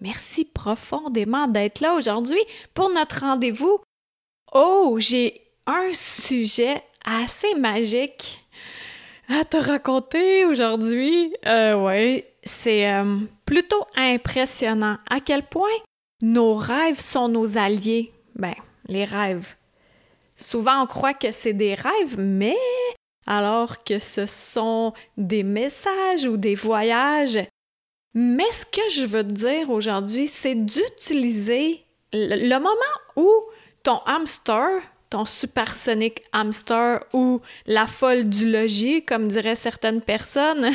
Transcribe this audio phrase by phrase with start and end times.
[0.00, 2.40] Merci profondément d'être là aujourd'hui
[2.74, 3.80] pour notre rendez-vous.
[4.52, 8.40] Oh, j'ai un sujet assez magique
[9.28, 11.34] à te raconter aujourd'hui.
[11.46, 15.68] Euh, ouais, c'est euh, plutôt impressionnant à quel point
[16.22, 18.12] nos rêves sont nos alliés?
[18.36, 18.54] Ben,
[18.86, 19.54] les rêves.
[20.36, 22.56] Souvent, on croit que c'est des rêves, mais
[23.26, 27.38] alors que ce sont des messages ou des voyages
[28.14, 32.74] mais ce que je veux te dire aujourd'hui, c'est d'utiliser le, moment
[33.16, 33.30] où
[33.82, 40.70] ton hamster, ton supersonique hamster ou la folle du logis, comme diraient certaines personnes,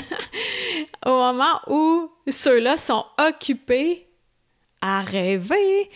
[1.06, 4.08] au moment où ceux-là sont occupés
[4.81, 5.90] à rêver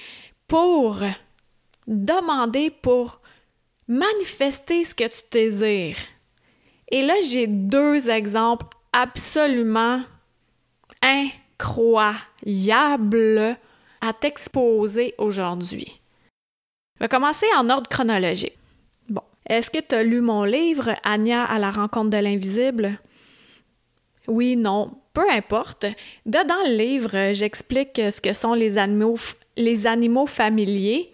[0.48, 1.00] pour
[1.88, 3.22] demander, pour
[3.88, 5.98] manifester ce que tu désires.
[6.90, 10.04] Et là, j'ai deux exemples absolument
[11.02, 13.58] incroyable
[14.02, 16.00] à t'exposer aujourd'hui.
[16.96, 18.58] Je vais commencer en ordre chronologique.
[19.10, 23.00] Bon, est-ce que tu as lu mon livre Anya à la rencontre de l'invisible?
[24.28, 25.86] Oui, non, peu importe.
[26.26, 29.18] Dedans le livre, j'explique ce que sont les animaux,
[29.56, 31.14] les animaux familiers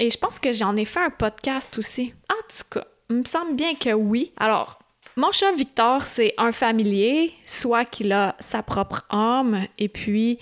[0.00, 2.14] et je pense que j'en ai fait un podcast aussi.
[2.30, 4.32] En tout cas, il me semble bien que oui.
[4.38, 4.79] Alors,
[5.20, 10.38] mon chat Victor, c'est un familier, soit qu'il a sa propre âme et puis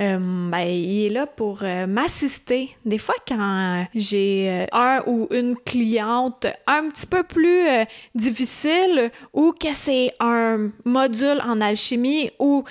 [0.00, 2.70] euh, ben, il est là pour euh, m'assister.
[2.84, 7.66] Des fois, quand j'ai euh, un ou une cliente un petit peu plus
[8.14, 12.62] difficile ou que c'est un module en alchimie ou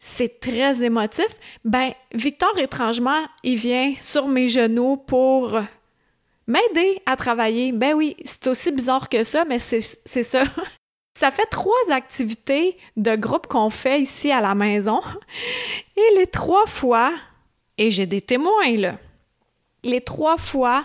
[0.00, 1.28] c'est très émotif,
[1.64, 5.56] ben Victor, étrangement, il vient sur mes genoux pour
[6.48, 7.70] m'aider à travailler.
[7.70, 10.42] Ben oui, c'est aussi bizarre que ça, mais c'est ça.
[11.18, 15.00] Ça fait trois activités de groupe qu'on fait ici à la maison.
[15.96, 17.10] Et les trois fois,
[17.78, 18.98] et j'ai des témoins là,
[19.82, 20.84] les trois fois,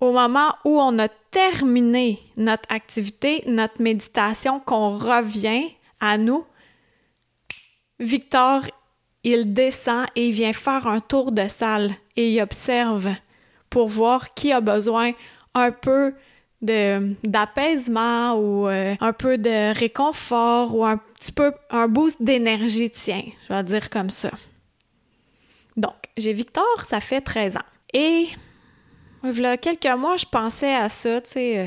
[0.00, 5.68] au moment où on a terminé notre activité, notre méditation, qu'on revient
[6.00, 6.44] à nous,
[8.00, 8.62] Victor,
[9.22, 13.14] il descend et il vient faire un tour de salle et il observe
[13.70, 15.12] pour voir qui a besoin
[15.54, 16.12] un peu
[16.60, 22.90] de d'apaisement ou euh, un peu de réconfort ou un petit peu un boost d'énergie,
[22.90, 24.30] tiens, je vais dire comme ça.
[25.76, 27.60] Donc, j'ai Victor, ça fait 13 ans.
[27.94, 28.28] Et
[29.22, 31.66] a quelques mois, je pensais à ça, tu sais, euh,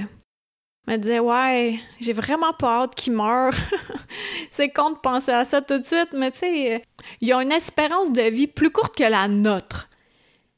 [0.88, 3.54] me disais ouais, j'ai vraiment pas hâte qu'il meure.
[4.52, 6.80] C'est con de penser à ça tout de suite, mais tu sais, euh,
[7.22, 9.88] il a une espérance de vie plus courte que la nôtre.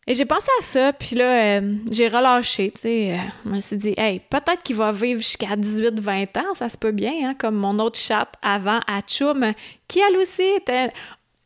[0.05, 3.13] Et j'ai pensé à ça, puis là, euh, j'ai relâché, tu sais.
[3.13, 6.77] Euh, je me suis dit, hey, peut-être qu'il va vivre jusqu'à 18-20 ans, ça se
[6.77, 9.53] peut bien, hein, comme mon autre chat avant, Atchoum,
[9.87, 10.91] qui elle aussi était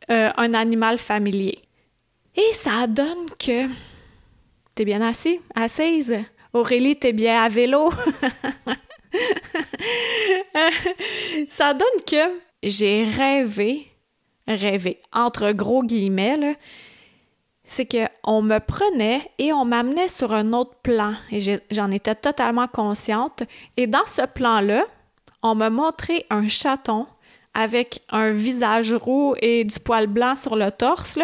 [0.10, 1.60] euh, un animal familier.
[2.36, 3.68] Et ça donne que.
[4.74, 5.40] T'es bien assis?
[5.54, 6.18] Assise?
[6.54, 7.92] Aurélie, t'es bien à vélo?
[11.48, 13.86] ça donne que j'ai rêvé,
[14.48, 16.54] rêvé, entre gros guillemets, là,
[17.68, 22.68] c'est qu'on me prenait et on m'amenait sur un autre plan et j'en étais totalement
[22.68, 23.44] consciente.
[23.76, 24.86] Et dans ce plan-là,
[25.44, 27.06] on m'a montré un chaton
[27.54, 31.20] avec un visage roux et du poil blanc sur le torse.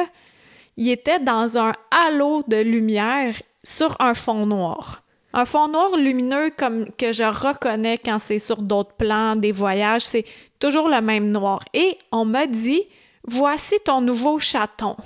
[0.75, 5.01] Il était dans un halo de lumière sur un fond noir.
[5.31, 10.03] Un fond noir lumineux comme que je reconnais quand c'est sur d'autres plans, des voyages,
[10.03, 10.25] c'est
[10.59, 11.61] toujours le même noir.
[11.73, 12.83] Et on m'a dit,
[13.25, 14.97] voici ton nouveau chaton.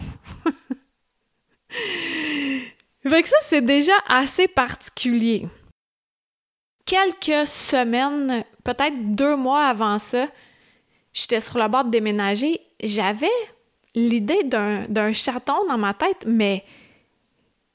[3.09, 5.47] Fait que ça, c'est déjà assez particulier.
[6.85, 10.27] Quelques semaines, peut-être deux mois avant ça,
[11.13, 12.61] j'étais sur la bord de déménager.
[12.81, 13.27] J'avais
[13.95, 16.63] l'idée d'un chaton dans ma tête, mais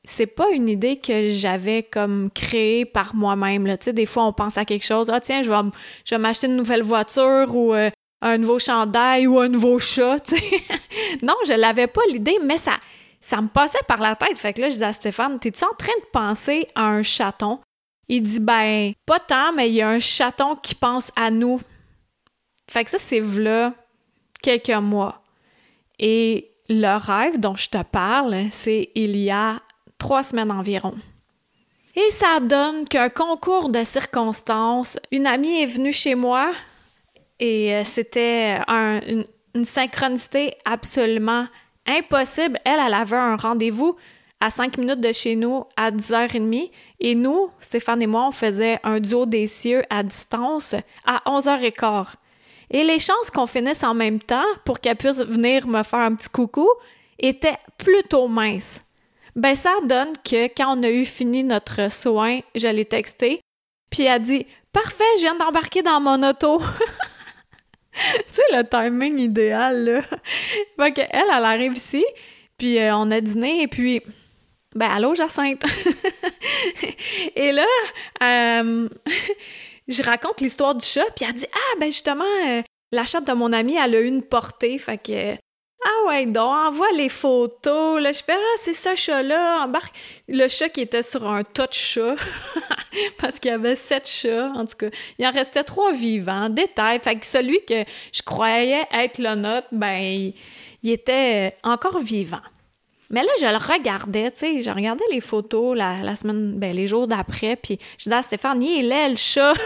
[0.05, 3.77] c'est pas une idée que j'avais comme créée par moi-même.
[3.93, 5.11] Des fois, on pense à quelque chose.
[5.13, 5.71] Ah, tiens, je vais,
[6.05, 7.91] je vais m'acheter une nouvelle voiture ou euh,
[8.21, 10.33] un nouveau chandail ou un nouveau chat.
[11.23, 12.79] non, je l'avais pas l'idée, mais ça,
[13.23, 14.37] ça me passait par la tête.
[14.37, 17.61] Fait que là, je disais à Stéphane, t'es-tu en train de penser à un chaton?
[18.09, 21.61] Il dit, ben, pas tant, mais il y a un chaton qui pense à nous.
[22.69, 23.73] Fait que ça, c'est là
[24.43, 25.23] quelques mois.
[26.01, 29.61] Et le rêve dont je te parle, c'est il y a
[29.99, 30.95] trois semaines environ.
[31.95, 36.53] Et ça donne qu'un concours de circonstances, une amie est venue chez moi
[37.39, 41.47] et euh, c'était une, une synchronicité absolument
[41.87, 42.59] impossible.
[42.65, 43.97] Elle, elle avait un rendez-vous
[44.41, 46.71] à 5 minutes de chez nous à 10h30.
[47.01, 50.75] Et nous, Stéphane et moi, on faisait un duo des cieux à distance
[51.05, 52.15] à 11h15.
[52.71, 56.15] Et les chances qu'on finisse en même temps pour qu'elle puisse venir me faire un
[56.15, 56.69] petit coucou
[57.19, 58.81] étaient plutôt minces.
[59.37, 63.41] Ben, ça donne que quand on a eu fini notre soin, je l'ai texté,
[63.91, 66.61] puis elle a dit Parfait, je viens d'embarquer dans mon auto.
[68.27, 70.03] tu sais, le timing idéal, là.
[70.79, 72.05] fait qu'elle, elle arrive ici,
[72.59, 74.03] puis euh, on a dîné, et puis,
[74.75, 75.65] ben, allô, Jacinthe!
[77.37, 77.67] et là,
[78.23, 78.89] euh,
[79.89, 82.63] je raconte l'histoire du chat, puis elle dit Ah, ben, justement, euh,
[82.93, 85.35] la chatte de mon ami, elle a eu une portée, fait que.
[85.85, 88.01] Ah ouais, donc, envoie les photos.
[88.01, 89.65] Là, je fais Ah, c'est ce chat-là.
[89.65, 89.95] Embarque.
[90.29, 92.15] Le chat qui était sur un tas de chats.
[93.19, 94.89] parce qu'il y avait sept chats, en tout cas.
[95.19, 97.01] Il en restait trois vivants, détail.
[97.03, 100.33] Fait que celui que je croyais être le nôtre, ben,
[100.83, 102.43] il, était encore vivant.
[103.11, 106.87] Mais là, je le regardais, tu sais, je regardais les photos la, semaine, ben, les
[106.87, 109.55] jours d'après, puis je disais à Stéphane, il est là, le chat!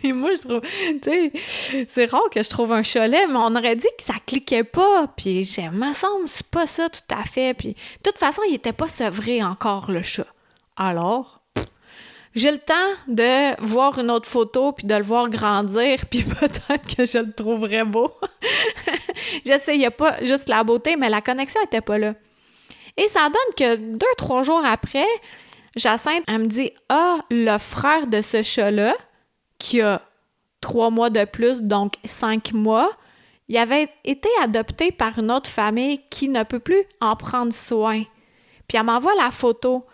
[0.00, 3.54] Puis moi, je trouve, tu sais, c'est rare que je trouve un chalet, mais on
[3.54, 5.06] aurait dit que ça cliquait pas.
[5.16, 7.54] Puis, j'ai, me semble, c'est pas ça tout à fait.
[7.54, 10.26] Puis, de toute façon, il était pas sevré encore, le chat.
[10.76, 11.41] Alors,
[12.34, 12.74] j'ai le temps
[13.08, 17.32] de voir une autre photo puis de le voir grandir puis peut-être que je le
[17.32, 18.12] trouverais beau.
[19.44, 22.14] J'essayais pas juste la beauté, mais la connexion était pas là.
[22.96, 25.06] Et ça donne que deux, trois jours après,
[25.76, 28.94] Jacinthe, elle me dit Ah, le frère de ce chat-là,
[29.58, 30.02] qui a
[30.60, 32.90] trois mois de plus, donc cinq mois,
[33.48, 38.02] il avait été adopté par une autre famille qui ne peut plus en prendre soin.
[38.68, 39.84] Puis elle m'envoie la photo.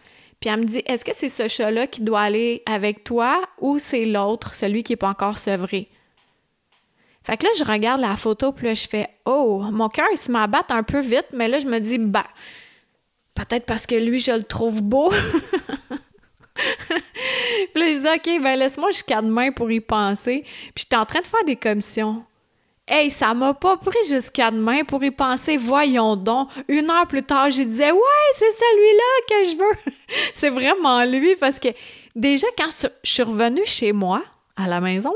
[0.40, 3.78] Puis elle me dit Est-ce que c'est ce chat-là qui doit aller avec toi ou
[3.78, 5.88] c'est l'autre, celui qui n'est pas encore sevré?
[7.22, 10.18] Fait que là, je regarde la photo, puis là, je fais Oh, mon cœur, il
[10.18, 12.26] se m'abatte un peu vite, mais là, je me dis Bah,
[13.34, 15.10] peut-être parce que lui, je le trouve beau.
[16.54, 20.42] puis là, je dis OK, ben laisse-moi jusqu'à demain pour y penser.
[20.74, 22.24] Puis j'étais en train de faire des commissions.
[22.90, 25.58] Hey, ça m'a pas pris jusqu'à demain pour y penser.
[25.58, 26.48] Voyons donc.
[26.68, 29.92] Une heure plus tard, j'ai disais, ouais, c'est celui-là que je veux.
[30.34, 31.68] c'est vraiment lui parce que
[32.16, 34.22] déjà, quand je suis revenue chez moi,
[34.56, 35.12] à la maison,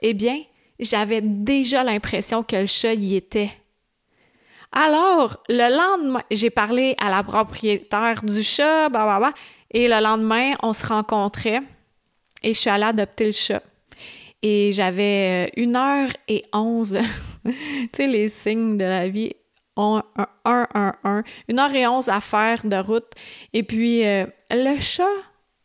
[0.00, 0.42] eh bien,
[0.78, 3.50] j'avais déjà l'impression que le chat y était.
[4.70, 9.34] Alors, le lendemain, j'ai parlé à la propriétaire du chat, bah, bah, bah,
[9.70, 11.62] et le lendemain, on se rencontrait
[12.42, 13.62] et je suis allée adopter le chat.
[14.42, 16.98] Et j'avais euh, une heure et onze.
[17.44, 17.52] tu
[17.92, 19.32] sais, les signes de la vie.
[19.76, 20.02] Un,
[20.44, 23.10] un, un, un, Une heure et onze à faire de route.
[23.52, 25.04] Et puis, euh, le chat,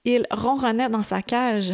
[0.06, 1.74] il ronronnait dans sa cage.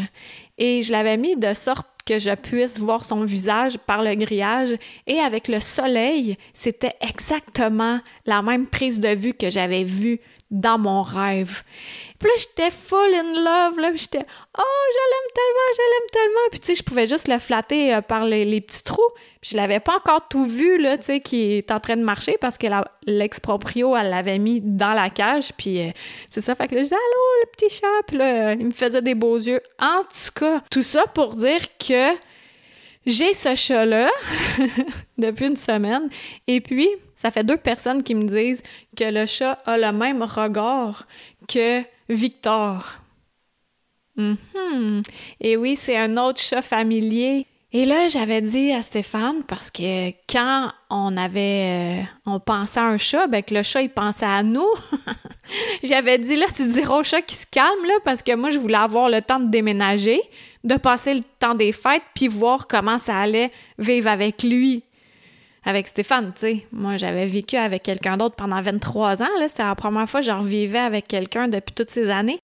[0.58, 4.76] Et je l'avais mis de sorte que je puisse voir son visage par le grillage.
[5.06, 10.20] Et avec le soleil, c'était exactement la même prise de vue que j'avais vue
[10.52, 11.64] dans mon rêve.
[12.20, 14.26] Puis là, j'étais full in love, là, j'étais
[14.58, 17.96] «Oh, je l'aime tellement, je l'aime tellement!» Puis tu sais, je pouvais juste le flatter
[17.96, 19.02] euh, par les, petits trous.
[19.42, 22.04] Puis je l'avais pas encore tout vu, là, tu sais, qui est en train de
[22.04, 22.68] marcher parce que
[23.06, 25.54] l'ex-proprio, elle l'avait mis dans la cage.
[25.58, 25.92] Puis euh,
[26.30, 28.72] c'est ça, fait que là, je disais «Allô, le petit chat!» Puis là, il me
[28.72, 29.62] faisait des beaux yeux.
[29.80, 32.16] En tout cas, tout ça pour dire que
[33.06, 34.10] j'ai ce chat-là
[35.18, 36.10] depuis une semaine.
[36.48, 38.64] Et puis, ça fait deux personnes qui me disent
[38.96, 41.08] que le chat a le même regard
[41.48, 42.96] que Victor.
[44.16, 45.04] Mhm.
[45.40, 47.46] Et oui, c'est un autre chat familier.
[47.72, 52.86] Et là, j'avais dit à Stéphane, parce que quand on avait, euh, on pensait à
[52.86, 54.68] un chat, ben que le chat, il pensait à nous.
[55.84, 58.58] j'avais dit, là, tu diras au chat qui se calme, là, parce que moi, je
[58.58, 60.20] voulais avoir le temps de déménager,
[60.64, 64.84] de passer le temps des fêtes, puis voir comment ça allait vivre avec lui
[65.64, 66.68] avec Stéphane, tu sais.
[66.72, 69.48] Moi, j'avais vécu avec quelqu'un d'autre pendant 23 ans, là.
[69.48, 72.40] C'était la première fois que je revivais avec quelqu'un depuis toutes ces années.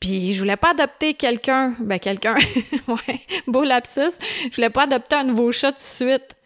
[0.00, 2.36] Puis je voulais pas adopter quelqu'un, ben quelqu'un,
[2.88, 4.18] ouais, beau lapsus.
[4.50, 6.36] Je voulais pas adopter un nouveau chat tout de suite.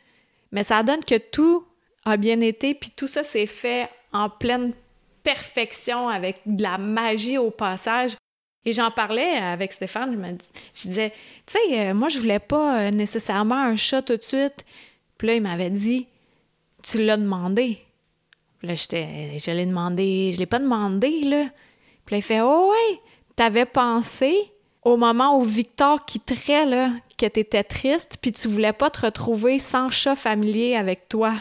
[0.53, 1.65] Mais ça donne que tout
[2.05, 4.73] a bien été, puis tout ça s'est fait en pleine
[5.23, 8.17] perfection avec de la magie au passage.
[8.65, 11.13] Et j'en parlais avec Stéphane, je, me, disais,
[11.47, 14.65] tu sais, euh, moi je voulais pas euh, nécessairement un chat tout de suite.
[15.19, 16.07] Puis là, il m'avait dit
[16.83, 17.79] Tu l'as demandé.
[18.59, 21.47] Puis là, j'étais, je l'ai demandé, je l'ai pas demandé, là.
[22.07, 23.01] Puis là, il fait Oh, ouais,
[23.37, 24.35] t'avais pensé
[24.83, 29.59] au moment où Victor quitterait, là, que t'étais triste, puis tu voulais pas te retrouver
[29.59, 31.35] sans chat familier avec toi.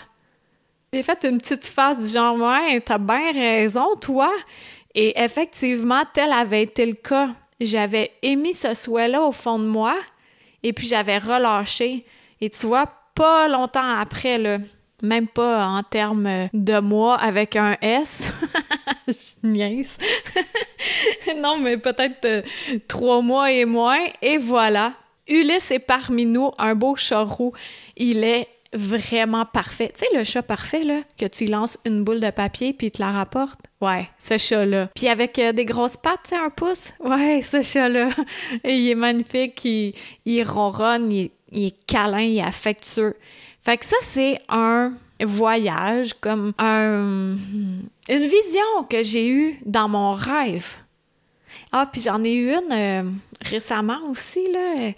[0.94, 4.32] J'ai fait une petite face du genre, ouais, t'as bien raison, toi.
[4.96, 7.30] Et effectivement, tel avait été le cas.
[7.60, 9.96] J'avais émis ce souhait-là au fond de moi
[10.64, 12.06] et puis j'avais relâché.
[12.42, 14.40] Et tu vois, pas longtemps après,
[15.02, 18.32] même pas en termes de mois avec un S.
[19.08, 19.98] Je niaise.
[21.38, 22.42] non, mais peut-être euh,
[22.88, 24.00] trois mois et moins.
[24.22, 24.94] Et voilà.
[25.28, 27.54] Ulysse est parmi nous, un beau chat roux.
[27.98, 29.92] Il est vraiment parfait.
[29.94, 32.92] Tu sais, le chat parfait, là, que tu lances une boule de papier puis il
[32.92, 33.60] te la rapporte?
[33.82, 34.90] Ouais, ce chat-là.
[34.96, 36.94] Puis avec euh, des grosses pattes, tu sais, un pouce?
[37.00, 38.10] Ouais, ce chat-là.
[38.64, 39.94] Il est magnifique, il,
[40.26, 43.16] il ronronne, il, est câlin, il est affectueux.
[43.62, 47.36] Fait que ça, c'est un voyage, comme un,
[48.10, 50.76] une vision que j'ai eue dans mon rêve.
[51.72, 53.04] Ah, puis j'en ai eu une euh,
[53.42, 54.92] récemment aussi, là.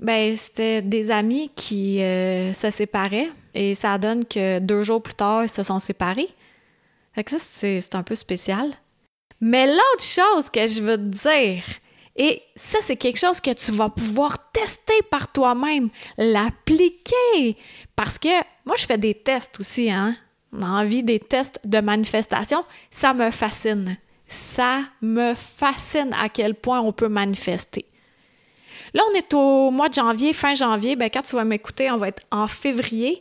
[0.00, 5.14] Ben, c'était des amis qui euh, se séparaient et ça donne que deux jours plus
[5.14, 6.28] tard, ils se sont séparés.
[7.12, 8.72] Fait que ça, c'est un peu spécial.
[9.42, 11.64] Mais l'autre chose que je veux te dire,
[12.16, 17.56] et ça, c'est quelque chose que tu vas pouvoir tester par toi-même, l'appliquer.
[17.94, 18.28] Parce que
[18.64, 20.16] moi, je fais des tests aussi, hein.
[20.60, 23.96] Envie des tests de manifestation, ça me fascine.
[24.26, 27.86] Ça me fascine à quel point on peut manifester.
[28.94, 30.96] Là, on est au mois de janvier, fin janvier.
[30.96, 33.20] Ben, quand tu vas m'écouter, on va être en février.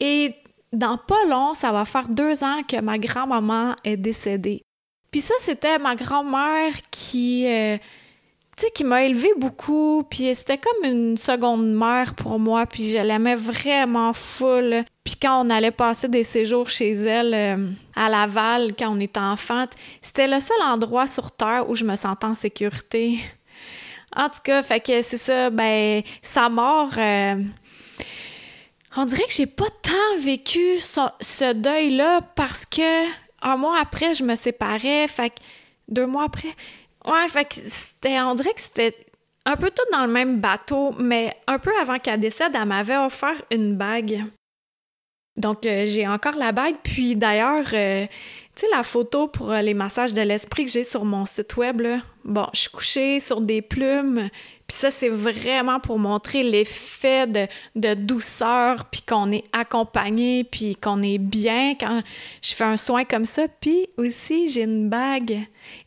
[0.00, 0.34] Et
[0.72, 4.62] dans pas long, ça va faire deux ans que ma grand-maman est décédée.
[5.10, 7.76] Puis ça, c'était ma grand-mère qui, euh,
[8.74, 10.04] qui m'a élevée beaucoup.
[10.08, 12.64] Puis c'était comme une seconde mère pour moi.
[12.64, 14.82] Puis je l'aimais vraiment full.
[15.04, 19.20] Puis quand on allait passer des séjours chez elle euh, à Laval, quand on était
[19.20, 19.66] enfant,
[20.00, 23.18] c'était le seul endroit sur Terre où je me sentais en sécurité.
[24.14, 27.42] En tout cas, fait que c'est ça, ben, sa mort, euh,
[28.96, 33.06] on dirait que j'ai pas tant vécu ce, deuil-là parce que
[33.42, 35.40] un mois après, je me séparais, fait que
[35.88, 36.54] deux mois après,
[37.06, 38.94] ouais, fait que c'était, on dirait que c'était
[39.46, 42.98] un peu tout dans le même bateau, mais un peu avant qu'elle décède, elle m'avait
[42.98, 44.24] offert une bague.
[45.36, 48.06] Donc, euh, j'ai encore la bague, puis d'ailleurs, euh,
[48.54, 51.56] tu sais, la photo pour euh, les massages de l'esprit que j'ai sur mon site
[51.56, 54.28] web, là, bon, je suis couchée sur des plumes,
[54.72, 61.02] puis ça, c'est vraiment pour montrer l'effet de, douceur, puis qu'on est accompagné, puis qu'on
[61.02, 62.02] est bien quand
[62.40, 63.48] je fais un soin comme ça.
[63.60, 65.40] Puis aussi, j'ai une bague.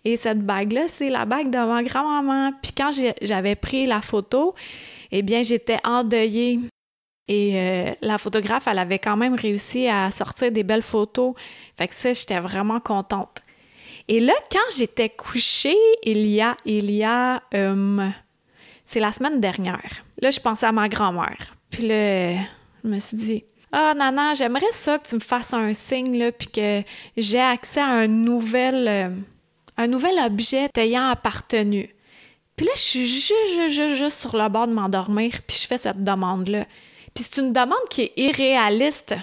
[0.04, 2.52] Et cette bague-là, c'est la bague de ma grand-maman.
[2.62, 2.92] Puis quand
[3.22, 4.54] j'avais pris la photo,
[5.12, 6.60] eh bien, j'étais endeuillée.
[7.28, 11.34] Et euh, la photographe, elle avait quand même réussi à sortir des belles photos.
[11.78, 13.42] Fait que ça, j'étais vraiment contente.
[14.08, 18.08] Et là, quand j'étais couchée, il y a, il y a, euh,
[18.86, 20.06] c'est la semaine dernière.
[20.22, 21.56] Là, je pensais à ma grand-mère.
[21.72, 22.34] Puis là,
[22.84, 26.18] je me suis dit, ah, oh, Nana, j'aimerais ça que tu me fasses un signe,
[26.20, 26.84] là, puis que
[27.18, 29.10] j'ai accès à un nouvel, euh,
[29.78, 31.94] un nouvel objet t'ayant appartenu.
[32.56, 33.34] Puis là, je suis juste,
[33.70, 36.66] juste, juste sur le bord de m'endormir, puis je fais cette demande-là.
[37.16, 39.16] Puis c'est une demande qui est irréaliste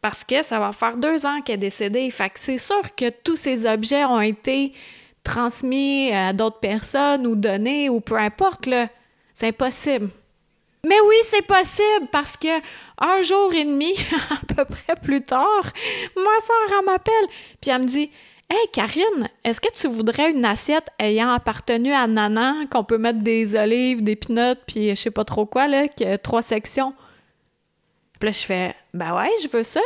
[0.00, 2.10] parce que ça va faire deux ans qu'elle est décédée.
[2.10, 4.72] Fait que c'est sûr que tous ces objets ont été
[5.24, 8.88] transmis à d'autres personnes ou donnés ou peu importe, là.
[9.34, 10.10] C'est impossible.
[10.86, 12.60] Mais oui, c'est possible parce que
[12.98, 13.92] un jour et demi,
[14.30, 15.62] à peu près plus tard,
[16.16, 17.26] ma soeur m'appelle,
[17.60, 18.10] puis elle me dit
[18.50, 23.18] Hey Karine, est-ce que tu voudrais une assiette ayant appartenu à Nana, qu'on peut mettre
[23.18, 26.94] des olives, des pinottes, puis je sais pas trop quoi, là, qui a trois sections?
[28.18, 29.80] Puis là, je fais, ben ouais, je veux ça.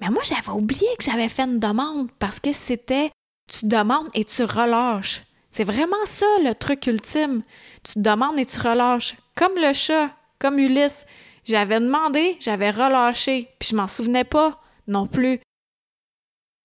[0.00, 3.10] Mais moi, j'avais oublié que j'avais fait une demande parce que c'était,
[3.50, 5.22] tu demandes et tu relâches.
[5.50, 7.42] C'est vraiment ça le truc ultime.
[7.82, 9.14] Tu demandes et tu relâches.
[9.34, 11.06] Comme le chat, comme Ulysse.
[11.44, 15.40] J'avais demandé, j'avais relâché, puis je m'en souvenais pas non plus.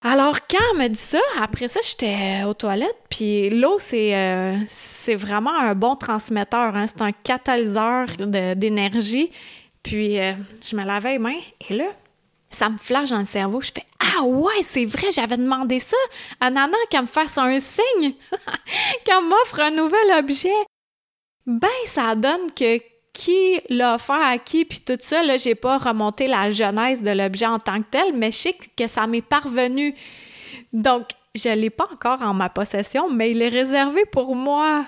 [0.03, 4.57] Alors, quand elle me dit ça, après ça, j'étais aux toilettes, puis l'eau, c'est euh,
[5.15, 6.75] vraiment un bon transmetteur.
[6.75, 6.87] Hein?
[6.87, 9.31] C'est un catalyseur d'énergie.
[9.83, 10.33] Puis, euh,
[10.63, 11.87] je me lavais les mains et là,
[12.51, 13.61] ça me flash dans le cerveau.
[13.61, 15.97] Je fais Ah ouais, c'est vrai, j'avais demandé ça
[16.39, 18.13] à Nana qu'elle me fasse un signe,
[19.05, 20.49] qu'elle m'offre un nouvel objet.
[21.45, 22.79] Ben, ça donne que
[23.13, 27.11] qui l'a offert à qui, puis tout ça, là, j'ai pas remonté la genèse de
[27.11, 29.95] l'objet en tant que tel, mais je sais que ça m'est parvenu.
[30.71, 34.85] Donc, je l'ai pas encore en ma possession, mais il est réservé pour moi.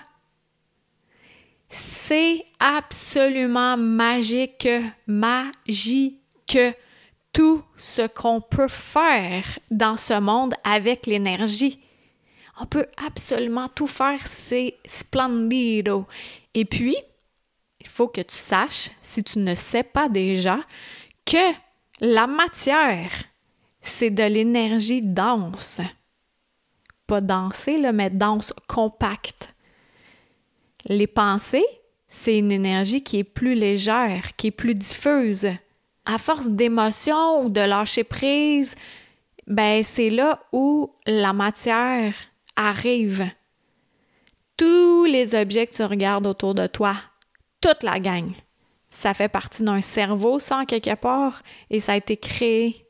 [1.75, 4.67] C'est absolument magique,
[5.07, 6.59] magique
[7.31, 11.79] tout ce qu'on peut faire dans ce monde avec l'énergie.
[12.61, 16.05] On peut absolument tout faire, c'est splendido.
[16.53, 16.95] Et puis,
[17.79, 20.59] il faut que tu saches, si tu ne sais pas déjà,
[21.25, 21.53] que
[22.01, 23.09] la matière,
[23.81, 25.81] c'est de l'énergie dense.
[27.07, 29.52] Pas danser, mais dense, compacte.
[30.85, 31.65] Les pensées,
[32.07, 35.49] c'est une énergie qui est plus légère, qui est plus diffuse.
[36.05, 38.75] À force d'émotion ou de lâcher prise,
[39.47, 42.13] ben c'est là où la matière
[42.55, 43.25] arrive.
[44.57, 46.95] Tous les objets que tu regardes autour de toi,
[47.61, 48.31] toute la gang,
[48.89, 52.85] ça fait partie d'un cerveau, sans quelque part, et ça a été créé.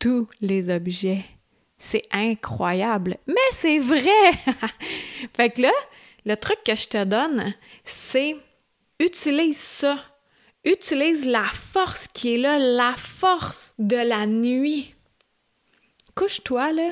[0.00, 1.24] Tous les objets.
[1.78, 3.16] C'est incroyable.
[3.26, 4.32] Mais c'est vrai!
[5.36, 5.72] fait que là,
[6.24, 8.36] le truc que je te donne, c'est
[8.98, 9.98] utilise ça.
[10.64, 14.94] Utilise la force qui est là, la force de la nuit.
[16.14, 16.90] Couche-toi, là.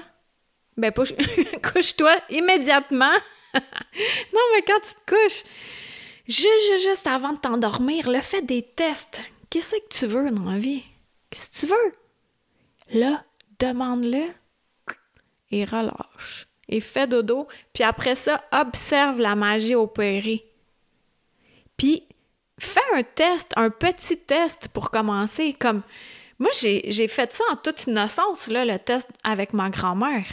[0.77, 0.93] Ben,
[1.73, 3.13] couche-toi immédiatement.
[3.55, 5.45] non, mais quand tu te couches,
[6.27, 9.21] juste, juste avant de t'endormir, le fait des tests.
[9.51, 10.83] Qu'est-ce que tu veux dans la vie?
[11.31, 13.01] Qu'est-ce que tu veux?
[13.01, 13.25] Là,
[13.59, 14.29] demande-le
[15.51, 16.48] et relâche.
[16.69, 17.49] Et fais dodo.
[17.73, 20.45] Puis après ça, observe la magie opérer.
[21.77, 22.03] Puis,
[22.59, 25.55] fais un test, un petit test pour commencer.
[25.59, 25.83] Comme,
[26.39, 30.27] moi, j'ai fait ça en toute innocence, le test avec ma grand-mère.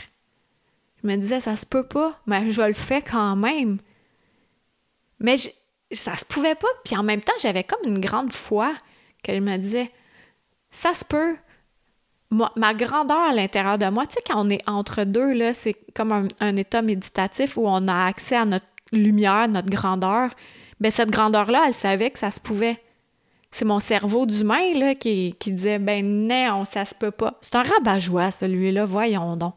[1.02, 3.78] Je me disais, ça se peut pas, mais je le fais quand même.
[5.20, 5.36] Mais
[5.92, 6.68] ça se pouvait pas.
[6.84, 8.76] Puis en même temps, j'avais comme une grande foi
[9.24, 9.92] qu'elle me disait,
[10.72, 11.38] ça se peut.
[12.32, 15.76] Ma grandeur à l'intérieur de moi, tu sais, quand on est entre deux, là, c'est
[15.94, 20.32] comme un, état méditatif où on a accès à notre lumière, notre grandeur.
[20.80, 22.82] Ben cette grandeur-là, elle savait que ça se pouvait.
[23.52, 27.38] C'est mon cerveau d'humain là, qui, qui disait Ben non, ça se peut pas.
[27.42, 29.54] C'est un rabat-joie, celui-là, voyons donc.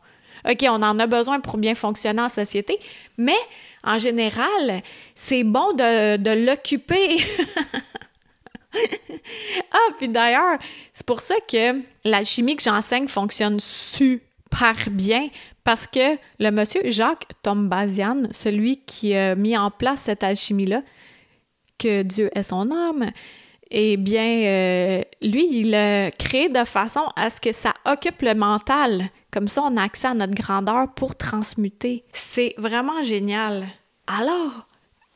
[0.49, 2.79] OK, on en a besoin pour bien fonctionner en société,
[3.17, 3.39] mais
[3.83, 4.83] en général,
[5.15, 7.19] c'est bon de l'occuper.
[9.73, 10.59] ah, puis d'ailleurs,
[10.93, 15.29] c'est pour ça que l'alchimie que j'enseigne fonctionne super bien
[15.65, 20.83] parce que le monsieur Jacques Tombazian, celui qui a mis en place cette alchimie-là,
[21.79, 23.11] que Dieu est son âme,
[23.71, 28.35] eh bien, euh, lui, il a créé de façon à ce que ça occupe le
[28.35, 29.11] mental.
[29.31, 32.03] Comme ça, on a accès à notre grandeur pour transmuter.
[32.13, 33.67] C'est vraiment génial.
[34.07, 34.67] Alors,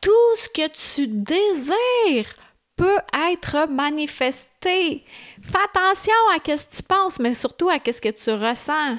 [0.03, 2.37] tout ce que tu désires
[2.77, 2.99] peut
[3.31, 5.05] être manifesté.
[5.43, 8.97] Fais attention à ce que tu penses, mais surtout à ce que tu ressens.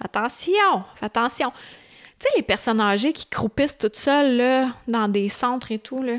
[0.00, 1.52] Attention, fais attention.
[2.18, 6.02] Tu sais, les personnes âgées qui croupissent toutes seules là, dans des centres et tout,
[6.02, 6.18] là.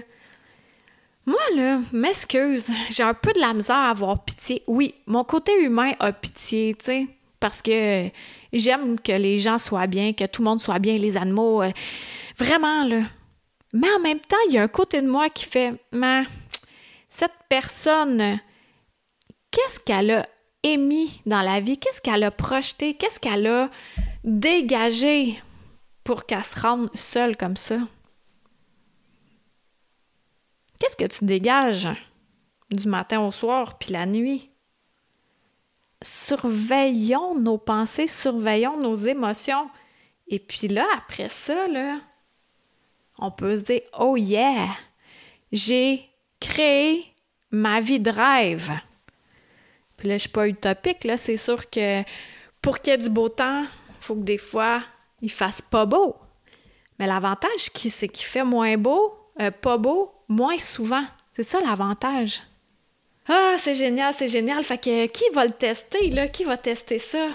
[1.25, 4.61] Moi, là, m'excuse, j'ai un peu de la misère à avoir pitié.
[4.67, 7.07] Oui, mon côté humain a pitié, tu sais,
[7.39, 8.09] parce que
[8.51, 11.63] j'aime que les gens soient bien, que tout le monde soit bien, les animaux.
[11.63, 11.71] Euh,
[12.37, 13.03] vraiment, là.
[13.71, 16.23] Mais en même temps, il y a un côté de moi qui fait, mais
[17.13, 18.39] cette personne,
[19.51, 20.27] qu'est-ce qu'elle a
[20.63, 21.77] émis dans la vie?
[21.77, 22.95] Qu'est-ce qu'elle a projeté?
[22.95, 23.69] Qu'est-ce qu'elle a
[24.23, 25.39] dégagé
[26.03, 27.77] pour qu'elle se rende seule comme ça?
[30.79, 31.87] Qu'est-ce que tu dégages
[32.71, 34.49] du matin au soir puis la nuit?
[36.01, 39.69] Surveillons nos pensées, surveillons nos émotions.
[40.29, 41.99] Et puis là, après ça, là,
[43.19, 44.67] on peut se dire Oh yeah,
[45.51, 46.09] j'ai
[46.43, 47.05] créé
[47.51, 48.71] ma vie de rêve.
[49.97, 52.03] Puis là, je suis pas utopique, là, c'est sûr que
[52.61, 54.83] pour qu'il y ait du beau temps, il faut que des fois,
[55.21, 56.15] il fasse pas beau.
[56.99, 61.03] Mais l'avantage, c'est qu'il fait moins beau, euh, pas beau, moins souvent.
[61.35, 62.41] C'est ça l'avantage.
[63.27, 64.63] Ah, c'est génial, c'est génial.
[64.63, 66.27] Fait que qui va le tester, là?
[66.27, 67.29] Qui va tester ça?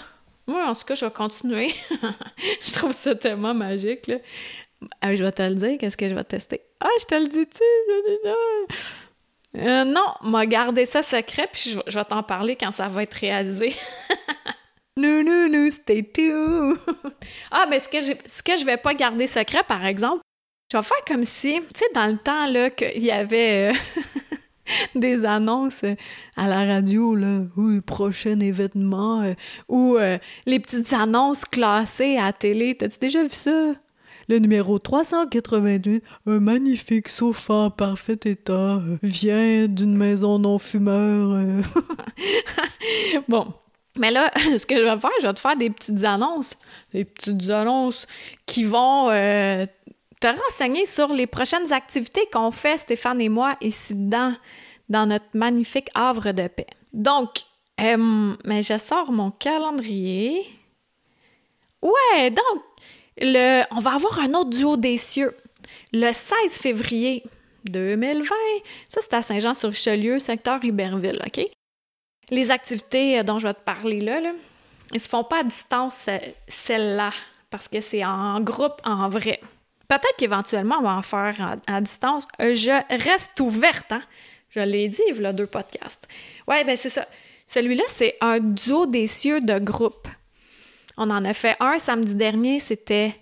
[0.47, 1.75] Moi, en tout cas, je vais continuer.
[2.61, 4.17] je trouve ça tellement magique, là.
[5.01, 6.61] Ah, je vais te le dire, qu'est-ce que je vais tester?
[6.81, 7.63] Ah, je te le dis-tu?
[9.57, 13.15] Euh, non, m'a gardé ça secret, puis je, vais t'en parler quand ça va être
[13.15, 13.75] réalisé.
[14.97, 16.77] nous, nous, nous, stay tuned!
[17.51, 20.23] ah, mais ce que, ce que je vais pas garder secret, par exemple,
[20.71, 24.35] je vais faire comme si, tu sais, dans le temps, là, qu'il y avait euh,
[24.95, 25.95] des annonces euh,
[26.37, 29.33] à la radio, là, oui, prochain événement, euh,
[29.69, 29.97] ou
[30.45, 32.77] les petites annonces classées à la télé.
[32.77, 33.73] T'as-tu déjà vu ça?
[34.29, 41.41] Le numéro 388, un magnifique sofa en parfait état, vient d'une maison non-fumeur.
[43.29, 43.53] bon,
[43.97, 46.55] mais là, ce que je vais faire, je vais te faire des petites annonces.
[46.93, 48.07] Des petites annonces
[48.47, 49.09] qui vont
[50.21, 54.35] te renseigner sur les prochaines activités qu'on fait, Stéphane et moi, ici dedans,
[54.89, 56.67] dans notre magnifique havre de paix.
[56.93, 57.45] Donc,
[57.81, 60.45] euh, mais je sors mon calendrier.
[61.83, 62.63] Ouais, donc,
[63.23, 65.37] on va avoir un autre duo des cieux.
[65.93, 67.25] Le 16 février
[67.65, 68.35] 2020,
[68.89, 71.45] ça c'est à Saint-Jean-sur-Richelieu, secteur Iberville, OK?
[72.31, 74.33] les activités dont je vais te parler là, là
[74.93, 77.13] ils se font pas à distance, euh, celles-là,
[77.51, 79.41] parce que c'est en groupe, en vrai.
[79.87, 82.27] Peut-être qu'éventuellement, on va en faire à, distance.
[82.41, 84.03] Euh, je reste ouverte, hein?
[84.49, 86.09] Je l'ai dit, il y a deux podcasts.
[86.47, 87.07] Ouais, ben c'est ça.
[87.47, 90.09] Celui-là, c'est un duo des cieux de groupe.
[90.99, 93.15] On en a fait un samedi dernier, c'était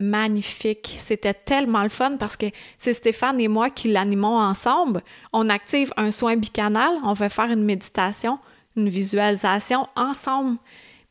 [0.00, 0.94] magnifique.
[0.96, 2.46] C'était tellement le fun parce que
[2.78, 5.02] c'est Stéphane et moi qui l'animons ensemble.
[5.34, 8.38] On active un soin bicanal, on va faire une méditation,
[8.76, 10.56] une visualisation ensemble.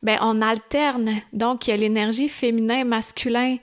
[0.02, 1.22] Ben, on alterne.
[1.34, 3.58] Donc, il y a l'énergie féminin, masculin.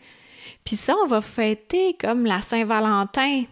[0.65, 3.45] Puis ça, on va fêter comme la Saint-Valentin,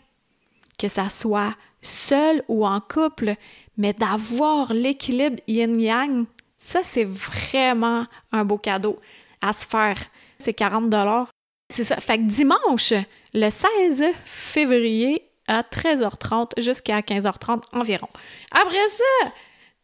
[0.79, 3.35] que ça soit seul ou en couple,
[3.77, 6.27] mais d'avoir l'équilibre yin-yang,
[6.63, 9.01] ça, c'est vraiment un beau cadeau
[9.41, 9.97] à se faire.
[10.39, 11.29] C'est 40 dollars.
[11.69, 11.97] C'est ça.
[11.97, 12.95] Fait que dimanche,
[13.35, 18.07] le 16 février à 13h30 jusqu'à 15h30 environ.
[18.53, 19.33] Après ça,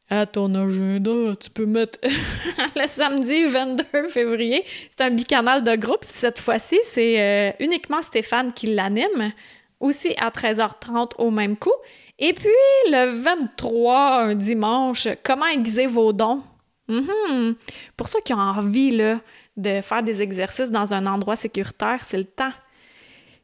[0.08, 1.98] à ton agenda, tu peux mettre
[2.76, 4.64] le samedi 22 février.
[4.90, 6.04] C'est un bicanal de groupe.
[6.04, 9.32] Cette fois-ci, c'est euh, uniquement Stéphane qui l'anime,
[9.80, 11.74] aussi à 13h30 au même coup.
[12.20, 12.46] Et puis
[12.86, 16.44] le 23, un dimanche, comment aiguiser vos dons?
[16.88, 17.54] Mm-hmm.
[17.96, 19.20] Pour ceux qui ont envie là,
[19.56, 22.52] de faire des exercices dans un endroit sécuritaire, c'est le temps.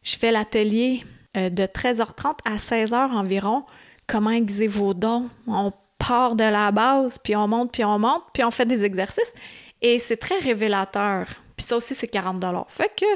[0.02, 1.04] Je fais l'atelier
[1.36, 3.64] euh, de 13h30 à 16h environ.
[4.06, 5.28] Comment aiguiser vos dons?
[5.46, 8.84] On part de la base, puis on monte, puis on monte, puis on fait des
[8.84, 9.34] exercices.
[9.82, 11.26] Et c'est très révélateur.
[11.56, 13.06] Puis ça aussi, c'est 40 Fait que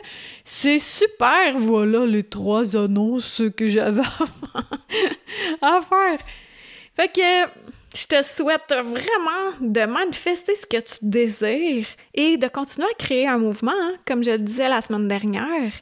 [0.45, 1.59] c'est super.
[1.59, 4.03] Voilà les trois annonces que j'avais
[5.63, 6.19] à faire.
[6.95, 7.68] Fait que
[7.99, 13.27] je te souhaite vraiment de manifester ce que tu désires et de continuer à créer
[13.27, 15.73] un mouvement, hein, comme je le disais la semaine dernière,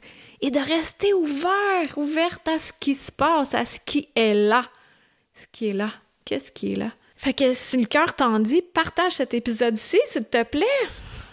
[0.41, 4.65] et de rester ouvert, ouverte à ce qui se passe, à ce qui est là.
[5.35, 5.91] Ce qui est là.
[6.25, 6.91] Qu'est-ce qui est là?
[7.15, 10.65] Fait que si le cœur t'en dit, partage cet épisode-ci, s'il te plaît.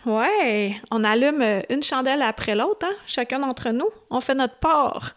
[0.05, 3.88] Ouais, on allume une chandelle après l'autre, hein, chacun d'entre nous.
[4.11, 5.14] On fait notre part.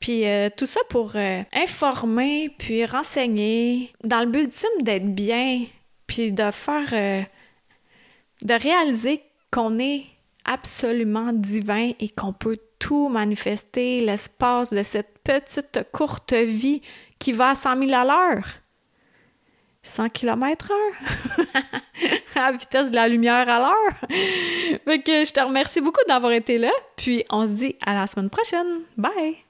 [0.00, 5.66] Puis euh, tout ça pour euh, informer, puis renseigner, dans le but ultime d'être bien,
[6.06, 7.26] puis de faire,
[8.42, 10.04] de réaliser qu'on est
[10.44, 16.80] absolument divin et qu'on peut tout manifester l'espace de cette petite courte vie
[17.18, 18.46] qui va à 100 000 à l'heure.
[19.82, 21.46] 100 km heure?
[22.36, 24.08] À la vitesse de la lumière à l'heure.
[24.84, 28.06] fait que je te remercie beaucoup d'avoir été là, puis on se dit à la
[28.06, 28.82] semaine prochaine.
[28.96, 29.49] Bye!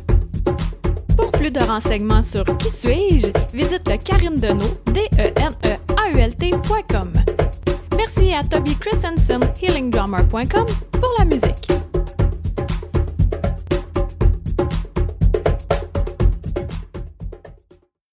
[1.21, 5.77] Pour plus de renseignements sur Qui suis-je, visite le Karine Deneau, d e n e
[5.95, 6.33] a u l
[7.95, 10.65] Merci à Toby Christensen, healingdrummer.com,
[10.99, 11.80] pour la musique.